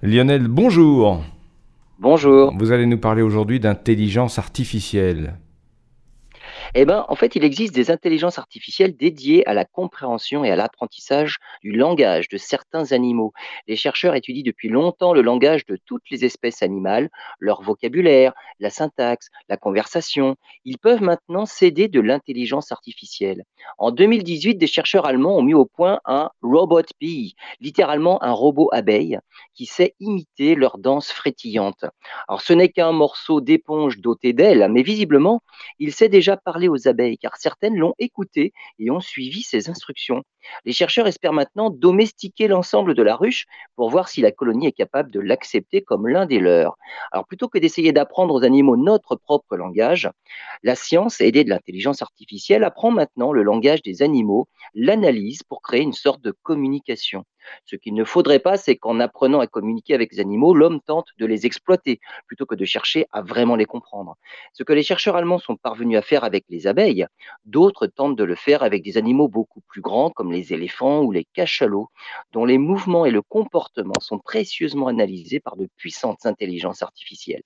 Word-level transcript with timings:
Lionel, 0.00 0.48
bonjour. 0.48 1.22
Bonjour. 1.98 2.54
Vous 2.56 2.72
allez 2.72 2.86
nous 2.86 2.98
parler 2.98 3.20
aujourd'hui 3.20 3.60
d'intelligence 3.60 4.38
artificielle. 4.38 5.38
Eh 6.74 6.86
ben, 6.86 7.04
en 7.10 7.16
fait, 7.16 7.36
il 7.36 7.44
existe 7.44 7.74
des 7.74 7.90
intelligences 7.90 8.38
artificielles 8.38 8.96
dédiées 8.96 9.46
à 9.46 9.52
la 9.52 9.66
compréhension 9.66 10.42
et 10.42 10.50
à 10.50 10.56
l'apprentissage 10.56 11.36
du 11.62 11.72
langage 11.72 12.28
de 12.28 12.38
certains 12.38 12.92
animaux. 12.92 13.34
Les 13.68 13.76
chercheurs 13.76 14.14
étudient 14.14 14.42
depuis 14.42 14.70
longtemps 14.70 15.12
le 15.12 15.20
langage 15.20 15.66
de 15.66 15.76
toutes 15.84 16.08
les 16.10 16.24
espèces 16.24 16.62
animales, 16.62 17.10
leur 17.40 17.60
vocabulaire, 17.60 18.32
la 18.58 18.70
syntaxe, 18.70 19.28
la 19.50 19.58
conversation. 19.58 20.36
Ils 20.64 20.78
peuvent 20.78 21.02
maintenant 21.02 21.44
s'aider 21.44 21.88
de 21.88 22.00
l'intelligence 22.00 22.72
artificielle. 22.72 23.44
En 23.76 23.90
2018, 23.90 24.54
des 24.54 24.66
chercheurs 24.66 25.04
allemands 25.04 25.36
ont 25.36 25.42
mis 25.42 25.52
au 25.52 25.66
point 25.66 26.00
un 26.06 26.30
robot 26.40 26.80
bee, 26.98 27.34
littéralement 27.60 28.22
un 28.22 28.32
robot 28.32 28.70
abeille, 28.72 29.18
qui 29.54 29.66
sait 29.66 29.94
imiter 30.00 30.54
leur 30.54 30.78
danse 30.78 31.12
frétillante. 31.12 31.84
Alors, 32.28 32.40
ce 32.40 32.54
n'est 32.54 32.70
qu'un 32.70 32.92
morceau 32.92 33.42
d'éponge 33.42 33.98
doté 33.98 34.32
d'ailes, 34.32 34.68
mais 34.70 34.82
visiblement, 34.82 35.42
il 35.78 35.92
sait 35.92 36.08
déjà 36.08 36.38
parler 36.38 36.61
aux 36.68 36.88
abeilles, 36.88 37.18
car 37.18 37.36
certaines 37.36 37.76
l'ont 37.76 37.94
écouté 37.98 38.52
et 38.78 38.90
ont 38.90 39.00
suivi 39.00 39.42
ses 39.42 39.70
instructions. 39.70 40.22
Les 40.64 40.72
chercheurs 40.72 41.06
espèrent 41.06 41.32
maintenant 41.32 41.70
domestiquer 41.70 42.48
l'ensemble 42.48 42.94
de 42.94 43.02
la 43.02 43.16
ruche 43.16 43.46
pour 43.76 43.90
voir 43.90 44.08
si 44.08 44.20
la 44.20 44.32
colonie 44.32 44.66
est 44.66 44.72
capable 44.72 45.10
de 45.10 45.20
l'accepter 45.20 45.82
comme 45.82 46.08
l'un 46.08 46.26
des 46.26 46.38
leurs. 46.40 46.76
Alors 47.10 47.26
plutôt 47.26 47.48
que 47.48 47.58
d'essayer 47.58 47.92
d'apprendre 47.92 48.34
aux 48.34 48.44
animaux 48.44 48.76
notre 48.76 49.16
propre 49.16 49.56
langage, 49.56 50.10
la 50.62 50.74
science, 50.74 51.20
aidée 51.20 51.44
de 51.44 51.50
l'intelligence 51.50 52.02
artificielle, 52.02 52.64
apprend 52.64 52.90
maintenant 52.90 53.32
le 53.32 53.42
langage 53.42 53.82
des 53.82 54.02
animaux, 54.02 54.48
l'analyse 54.74 55.42
pour 55.42 55.62
créer 55.62 55.82
une 55.82 55.92
sorte 55.92 56.22
de 56.22 56.34
communication. 56.42 57.24
Ce 57.64 57.76
qu'il 57.76 57.94
ne 57.94 58.04
faudrait 58.04 58.38
pas, 58.38 58.56
c'est 58.56 58.76
qu'en 58.76 59.00
apprenant 59.00 59.40
à 59.40 59.46
communiquer 59.46 59.94
avec 59.94 60.12
les 60.12 60.20
animaux, 60.20 60.54
l'homme 60.54 60.80
tente 60.80 61.08
de 61.18 61.26
les 61.26 61.46
exploiter 61.46 62.00
plutôt 62.26 62.46
que 62.46 62.54
de 62.54 62.64
chercher 62.64 63.06
à 63.12 63.22
vraiment 63.22 63.56
les 63.56 63.64
comprendre. 63.64 64.16
Ce 64.52 64.62
que 64.62 64.72
les 64.72 64.82
chercheurs 64.82 65.16
allemands 65.16 65.38
sont 65.38 65.56
parvenus 65.56 65.98
à 65.98 66.02
faire 66.02 66.24
avec 66.24 66.44
les 66.48 66.66
abeilles, 66.66 67.06
d'autres 67.44 67.86
tentent 67.86 68.16
de 68.16 68.24
le 68.24 68.34
faire 68.34 68.62
avec 68.62 68.82
des 68.82 68.96
animaux 68.96 69.28
beaucoup 69.28 69.60
plus 69.68 69.80
grands 69.80 70.10
les 70.32 70.52
éléphants 70.52 71.02
ou 71.02 71.12
les 71.12 71.24
cachalots, 71.34 71.88
dont 72.32 72.44
les 72.44 72.58
mouvements 72.58 73.06
et 73.06 73.12
le 73.12 73.22
comportement 73.22 74.00
sont 74.00 74.18
précieusement 74.18 74.88
analysés 74.88 75.40
par 75.40 75.56
de 75.56 75.68
puissantes 75.76 76.26
intelligences 76.26 76.82
artificielles. 76.82 77.44